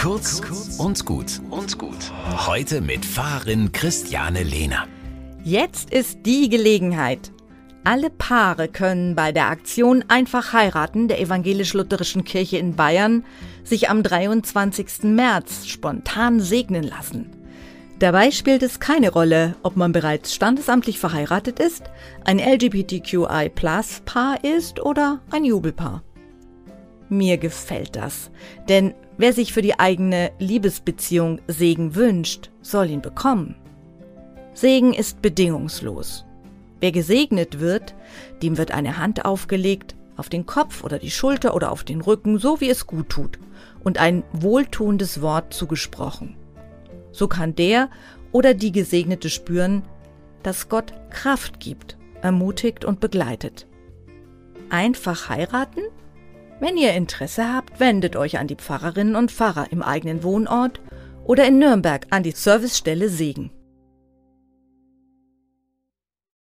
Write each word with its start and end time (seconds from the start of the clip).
Kurz 0.00 0.40
und 0.78 1.04
gut 1.04 1.42
und 1.50 1.76
gut. 1.76 2.10
Heute 2.46 2.80
mit 2.80 3.04
Pfarrerin 3.04 3.70
Christiane 3.70 4.42
Lehner. 4.42 4.86
Jetzt 5.44 5.92
ist 5.92 6.20
die 6.24 6.48
Gelegenheit. 6.48 7.30
Alle 7.84 8.08
Paare 8.08 8.68
können 8.68 9.14
bei 9.14 9.30
der 9.30 9.48
Aktion 9.48 10.02
Einfach 10.08 10.54
heiraten 10.54 11.08
der 11.08 11.20
evangelisch-lutherischen 11.20 12.24
Kirche 12.24 12.56
in 12.56 12.76
Bayern 12.76 13.26
sich 13.62 13.90
am 13.90 14.02
23. 14.02 15.02
März 15.02 15.66
spontan 15.66 16.40
segnen 16.40 16.84
lassen. 16.84 17.36
Dabei 17.98 18.30
spielt 18.30 18.62
es 18.62 18.80
keine 18.80 19.12
Rolle, 19.12 19.54
ob 19.62 19.76
man 19.76 19.92
bereits 19.92 20.34
standesamtlich 20.34 20.98
verheiratet 20.98 21.60
ist, 21.60 21.90
ein 22.24 22.38
LGBTQI-Plus-Paar 22.38 24.44
ist 24.44 24.80
oder 24.80 25.20
ein 25.30 25.44
Jubelpaar. 25.44 26.02
Mir 27.10 27.38
gefällt 27.38 27.96
das, 27.96 28.30
denn 28.68 28.94
wer 29.18 29.32
sich 29.32 29.52
für 29.52 29.62
die 29.62 29.80
eigene 29.80 30.30
Liebesbeziehung 30.38 31.40
Segen 31.48 31.96
wünscht, 31.96 32.50
soll 32.62 32.88
ihn 32.88 33.02
bekommen. 33.02 33.56
Segen 34.54 34.94
ist 34.94 35.20
bedingungslos. 35.20 36.24
Wer 36.78 36.92
gesegnet 36.92 37.58
wird, 37.58 37.96
dem 38.42 38.56
wird 38.58 38.70
eine 38.70 38.96
Hand 38.96 39.24
aufgelegt, 39.24 39.96
auf 40.16 40.28
den 40.28 40.46
Kopf 40.46 40.84
oder 40.84 41.00
die 41.00 41.10
Schulter 41.10 41.54
oder 41.54 41.72
auf 41.72 41.82
den 41.82 42.00
Rücken, 42.00 42.38
so 42.38 42.60
wie 42.60 42.70
es 42.70 42.86
gut 42.86 43.08
tut, 43.08 43.40
und 43.82 43.98
ein 43.98 44.22
wohltuendes 44.32 45.20
Wort 45.20 45.52
zugesprochen. 45.52 46.36
So 47.10 47.26
kann 47.26 47.56
der 47.56 47.90
oder 48.30 48.54
die 48.54 48.70
Gesegnete 48.70 49.30
spüren, 49.30 49.82
dass 50.44 50.68
Gott 50.68 50.92
Kraft 51.10 51.58
gibt, 51.58 51.98
ermutigt 52.22 52.84
und 52.84 53.00
begleitet. 53.00 53.66
Einfach 54.68 55.28
heiraten? 55.28 55.80
Wenn 56.60 56.76
ihr 56.76 56.92
Interesse 56.92 57.52
habt, 57.54 57.80
wendet 57.80 58.16
euch 58.16 58.38
an 58.38 58.46
die 58.46 58.54
Pfarrerinnen 58.54 59.16
und 59.16 59.32
Pfarrer 59.32 59.72
im 59.72 59.82
eigenen 59.82 60.22
Wohnort 60.22 60.82
oder 61.24 61.46
in 61.46 61.58
Nürnberg 61.58 62.06
an 62.10 62.22
die 62.22 62.32
Servicestelle 62.32 63.08
Segen. 63.08 63.50